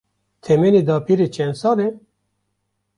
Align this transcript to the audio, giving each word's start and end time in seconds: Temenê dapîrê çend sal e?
Temenê 0.45 0.81
dapîrê 0.87 1.27
çend 1.35 1.53
sal 1.61 1.79
e? 1.87 1.89